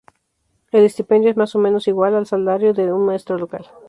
El 0.71 0.83
estipendio 0.83 1.29
es 1.29 1.37
más 1.37 1.53
o 1.53 1.59
menos 1.59 1.87
igual 1.87 2.15
al 2.15 2.25
salario 2.25 2.73
de 2.73 2.91
un 2.91 3.05
maestro 3.05 3.37
local. 3.37 3.67